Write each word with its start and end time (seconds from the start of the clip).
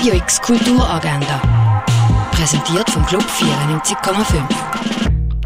Radio 0.00 0.14
X 0.14 0.40
Kulturagenda. 0.40 1.42
Präsentiert 2.32 2.88
vom 2.88 3.04
Club 3.04 3.22
94,5. 3.22 4.42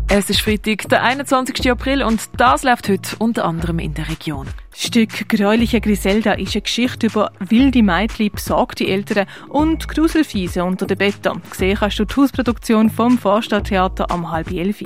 Es 0.09 0.31
ist 0.31 0.43
Freitag, 0.43 0.89
der 0.89 1.03
21. 1.03 1.73
April 1.73 2.05
und 2.05 2.21
das 2.37 2.63
läuft 2.63 2.89
heute 2.89 3.17
unter 3.19 3.47
anderem 3.47 3.81
in 3.81 3.95
der 3.95 4.09
Region. 4.09 4.47
Stück 4.73 5.29
Gräuliche 5.29 5.81
Griselda 5.81 6.35
ist 6.35 6.55
eine 6.55 6.63
Geschichte 6.63 7.09
über 7.09 7.33
wilde 7.41 7.83
Mädchen, 7.83 8.31
besorgte 8.31 8.87
Eltern 8.87 9.27
und 9.49 9.89
Gruselfiese 9.89 10.63
unter 10.63 10.87
den 10.87 10.99
Betten. 10.99 11.43
Gesehen 11.51 11.81
hast 11.81 11.99
du 11.99 12.05
die 12.05 12.15
Hausproduktion 12.15 12.91
vom 12.91 13.19
Vorstadttheater 13.19 14.09
am 14.13 14.31
halb 14.31 14.53
elf. 14.53 14.85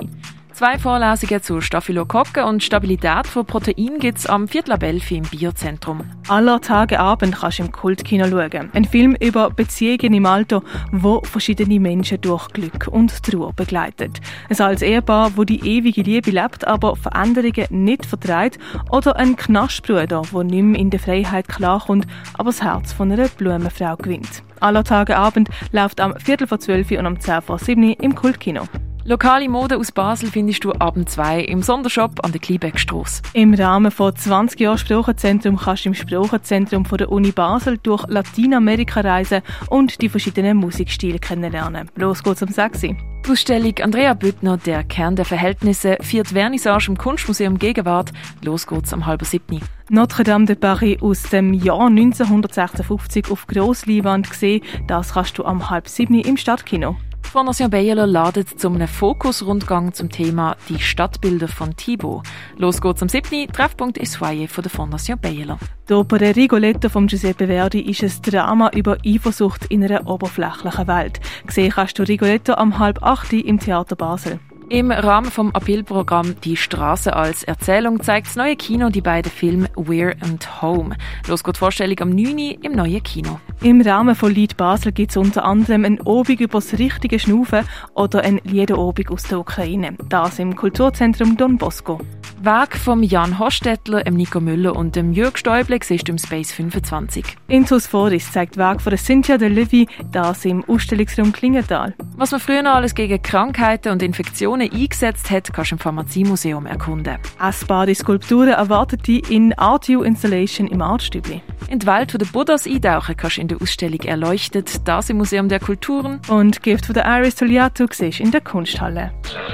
Zwei 0.59 0.77
Vorlesungen 0.77 1.41
zu 1.41 1.61
Staphylokokken 1.61 2.43
und 2.43 2.61
Stabilität 2.61 3.27
von 3.27 3.45
Protein 3.45 3.97
gibt 3.97 4.17
es 4.17 4.25
am 4.25 4.45
Viertel 4.49 4.73
ab 4.73 4.83
im 4.83 5.23
Biozentrum. 5.23 6.01
Aller 6.27 6.59
Tage 6.59 6.99
Abend 6.99 7.37
kannst 7.37 7.59
du 7.59 7.63
im 7.63 7.71
Kultkino 7.71 8.27
schauen. 8.27 8.69
Ein 8.73 8.83
Film 8.83 9.15
über 9.21 9.51
Beziehungen 9.51 10.13
im 10.13 10.25
Alter, 10.25 10.61
wo 10.91 11.21
verschiedene 11.21 11.79
Menschen 11.79 12.19
durch 12.19 12.49
Glück 12.49 12.89
und 12.89 13.23
Trauer 13.23 13.53
begleitet. 13.53 14.19
Es 14.49 14.59
als 14.59 14.81
Ehepaar, 14.81 15.31
wo 15.37 15.45
die 15.45 15.65
ewige 15.65 16.01
Liebe 16.01 16.31
lebt, 16.31 16.67
aber 16.67 16.97
Veränderungen 16.97 17.67
nicht 17.69 18.05
vertreibt. 18.05 18.59
Oder 18.91 19.15
ein 19.15 19.37
Knastbruder, 19.37 20.07
der 20.07 20.43
nicht 20.43 20.61
mehr 20.61 20.81
in 20.81 20.89
der 20.89 20.99
Freiheit 20.99 21.47
klarkommt, 21.47 22.05
aber 22.33 22.49
das 22.49 22.61
Herz 22.61 22.91
von 22.91 23.09
einer 23.13 23.29
Blumenfrau 23.29 23.95
gewinnt. 23.95 24.43
Aller 24.59 24.83
Tage 24.83 25.15
Abend 25.15 25.47
läuft 25.71 26.01
am 26.01 26.19
Viertel 26.19 26.47
vor 26.47 26.59
zwölf 26.59 26.91
und 26.91 27.05
um 27.05 27.17
zehn 27.17 27.41
vor 27.41 27.59
sieben 27.59 27.93
im 27.93 28.13
Kultkino. 28.13 28.67
Lokale 29.05 29.47
Mode 29.47 29.77
aus 29.77 29.91
Basel 29.91 30.29
findest 30.29 30.63
du 30.63 30.73
Abend 30.73 31.09
2 31.09 31.41
im 31.41 31.63
Sondershop 31.63 32.23
an 32.23 32.33
der 32.33 32.41
Kliebeckstrasse. 32.41 33.21
Im 33.33 33.53
Rahmen 33.53 33.91
von 33.91 34.13
20 34.13 34.59
Jahren 34.59 34.77
Sprachenzentrum 34.77 35.57
kannst 35.57 35.85
du 35.85 35.89
im 35.89 35.95
Sprachenzentrum 35.95 36.85
von 36.85 36.97
der 36.97 37.09
Uni 37.09 37.31
Basel 37.31 37.77
durch 37.81 38.05
Lateinamerika 38.07 38.99
reisen 38.99 39.41
und 39.69 40.01
die 40.01 40.09
verschiedenen 40.09 40.57
Musikstile 40.57 41.17
kennenlernen. 41.17 41.89
Los 41.95 42.21
geht's 42.21 42.41
um 42.41 42.49
6 42.49 42.81
Die 42.81 42.97
Ausstellung 43.27 43.73
Andrea 43.81 44.13
Büttner, 44.13 44.57
der 44.57 44.83
Kern 44.83 45.15
der 45.15 45.25
Verhältnisse, 45.25 45.97
viert 46.01 46.27
Vernissage 46.27 46.89
im 46.89 46.97
Kunstmuseum 46.97 47.57
Gegenwart. 47.57 48.11
Los 48.43 48.67
geht's 48.67 48.93
am 48.93 49.05
halben 49.05 49.25
siebten. 49.25 49.61
Notre 49.89 50.23
Dame 50.23 50.45
de 50.45 50.55
Paris 50.55 51.01
aus 51.01 51.23
dem 51.23 51.53
Jahr 51.53 51.87
1956 51.87 53.31
auf 53.31 53.47
Grossleinwand 53.47 54.29
gesehen. 54.29 54.61
Das 54.87 55.13
kannst 55.13 55.37
du 55.37 55.45
am 55.45 55.69
halb 55.69 55.87
siebten 55.87 56.19
im 56.19 56.37
Stadtkino. 56.37 56.97
Fondation 57.29 57.69
Bayerler 57.69 58.07
ladet 58.07 58.59
zu 58.59 58.69
einem 58.69 58.87
Fokusrundgang 58.87 59.93
zum 59.93 60.09
Thema 60.09 60.57
Die 60.67 60.79
Stadtbilder 60.79 61.47
von 61.47 61.75
Thibaut. 61.75 62.25
Los 62.57 62.81
geht's 62.81 63.03
am 63.03 63.09
7. 63.09 63.51
Treffpunkt 63.53 63.99
ist 63.99 64.15
Foyer 64.15 64.47
von 64.47 64.63
der 64.63 64.71
Fondation 64.71 65.19
Bayerler. 65.19 65.59
Die 65.87 65.93
Oper 65.93 66.19
Rigoletto 66.19 66.89
von 66.89 67.05
Giuseppe 67.05 67.45
Verdi 67.45 67.81
ist 67.81 68.01
ein 68.01 68.11
Drama 68.23 68.71
über 68.73 68.97
Eifersucht 69.05 69.65
in 69.65 69.83
einer 69.83 70.07
oberflächlichen 70.07 70.87
Welt. 70.87 71.19
Gesehen 71.45 71.71
kannst 71.71 71.99
du 71.99 72.03
Rigoletto 72.03 72.53
am 72.55 72.79
halb 72.79 73.03
acht 73.03 73.31
im 73.31 73.59
Theater 73.59 73.95
Basel. 73.95 74.39
Im 74.71 74.91
Rahmen 74.91 75.31
vom 75.31 75.49
Appealprogramm 75.55 76.35
Die 76.41 76.55
Straße 76.55 77.15
als 77.15 77.43
Erzählung 77.43 78.03
zeigt 78.03 78.27
das 78.27 78.35
neue 78.35 78.55
Kino 78.55 78.89
die 78.89 79.01
beiden 79.01 79.31
Filme 79.31 79.67
We're 79.69 80.13
and 80.21 80.61
Home. 80.61 80.95
Los 81.27 81.43
geht 81.43 81.55
die 81.55 81.59
Vorstellung 81.59 81.99
am 82.01 82.09
9. 82.11 82.37
im 82.61 82.73
neuen 82.73 83.01
Kino. 83.01 83.39
Im 83.63 83.81
Rahmen 83.81 84.13
von 84.13 84.31
Lied 84.31 84.57
Basel 84.57 84.91
gibt 84.91 85.09
es 85.09 85.17
unter 85.17 85.43
anderem 85.43 85.85
ein 85.85 85.99
Obig 86.01 86.39
über 86.39 86.59
das 86.59 86.77
richtige 86.77 87.17
Schnaufen 87.17 87.65
oder 87.95 88.21
ein 88.21 88.41
Liederobig 88.43 89.09
aus 89.09 89.23
der 89.23 89.39
Ukraine. 89.39 89.95
Das 90.07 90.37
im 90.37 90.55
Kulturzentrum 90.55 91.35
Don 91.35 91.57
Bosco. 91.57 91.99
Werk 92.41 92.77
von 92.77 93.03
Jan 93.03 93.37
Hostetler, 93.37 94.09
Nico 94.09 94.39
Müller 94.39 94.73
und 94.73 94.95
dem 94.95 95.11
Jörg 95.11 95.37
Stäuble 95.37 95.77
siehst 95.83 96.07
du 96.07 96.13
im 96.13 96.17
Space 96.17 96.53
25. 96.53 97.25
Intus 97.49 97.85
Foris 97.85 98.31
zeigt 98.31 98.55
Werk 98.55 98.81
von 98.81 98.95
Cynthia 98.97 99.37
de 99.37 99.49
Levy, 99.49 99.89
das 100.13 100.45
im 100.45 100.63
Ausstellungsraum 100.63 101.33
Klingenthal. 101.33 101.93
Was 102.15 102.31
man 102.31 102.39
früher 102.39 102.63
noch 102.63 102.75
alles 102.75 102.95
gegen 102.95 103.21
Krankheiten 103.21 103.91
und 103.91 104.01
Infektionen 104.01 104.58
eingesetzt 104.61 105.29
hat, 105.29 105.51
kannst 105.53 105.71
du 105.71 105.75
im 105.75 105.79
Pharmaziemuseum 105.79 106.65
erkunden. 106.65 107.17
Essbare 107.41 107.93
Skulpturen 107.93 108.49
erwartet 108.49 109.07
dich 109.07 109.29
in 109.29 109.53
Art 109.57 109.87
U 109.89 110.03
Installation 110.03 110.67
im 110.67 110.81
Artstübli. 110.81 111.41
In 111.69 111.79
die 111.79 111.87
Welt 111.87 112.13
der 112.13 112.25
Buddhas 112.25 112.65
eintauchen 112.65 113.15
kannst 113.15 113.37
du 113.37 113.41
in 113.41 113.47
der 113.47 113.61
Ausstellung 113.61 113.99
«Erleuchtet», 114.01 114.87
das 114.87 115.09
im 115.09 115.17
Museum 115.17 115.49
der 115.49 115.59
Kulturen. 115.59 116.19
Und 116.27 116.63
Gift 116.63 116.87
von 116.87 116.93
der 116.93 117.05
Iris 117.05 117.35
Togliatto 117.35 117.85
siehst 117.91 118.19
in 118.19 118.31
der 118.31 118.41
Kunsthalle. 118.41 119.11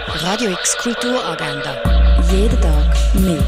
Radio 0.08 0.52
X 0.52 0.78
Kulturagenda. 0.78 1.76
Jeden 2.32 2.62
Tag 2.62 2.96
mehr. 3.16 3.44